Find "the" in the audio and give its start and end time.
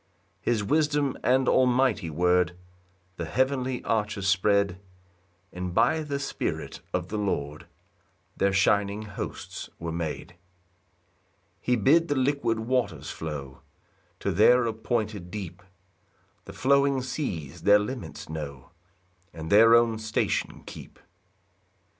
3.17-3.25, 6.01-6.17, 7.09-7.19, 12.07-12.15, 16.45-16.53